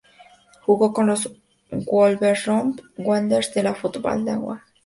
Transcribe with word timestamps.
Jugó 0.65 0.93
con 0.93 1.05
los 1.05 1.29
Wolverhampton 1.69 2.89
Wanderers, 2.97 3.53
de 3.53 3.61
la 3.61 3.75
Football 3.75 4.25
League, 4.25 4.39
durante 4.39 4.41
toda 4.41 4.55
su 4.55 4.61
carrera. 4.63 4.71